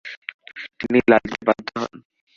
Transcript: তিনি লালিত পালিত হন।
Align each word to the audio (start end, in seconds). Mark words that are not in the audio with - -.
তিনি 0.79 0.99
লালিত 1.09 1.39
পালিত 1.47 1.67
হন। 1.75 1.93